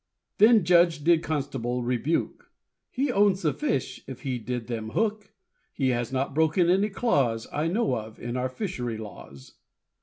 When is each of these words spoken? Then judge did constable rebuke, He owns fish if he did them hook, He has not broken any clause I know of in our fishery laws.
Then 0.39 0.63
judge 0.63 1.03
did 1.03 1.21
constable 1.21 1.83
rebuke, 1.83 2.49
He 2.89 3.11
owns 3.11 3.47
fish 3.47 4.01
if 4.07 4.21
he 4.21 4.39
did 4.39 4.65
them 4.65 4.89
hook, 4.97 5.35
He 5.71 5.89
has 5.89 6.11
not 6.11 6.33
broken 6.33 6.71
any 6.71 6.89
clause 6.89 7.45
I 7.53 7.67
know 7.67 7.93
of 7.93 8.17
in 8.17 8.35
our 8.35 8.49
fishery 8.49 8.97
laws. 8.97 9.57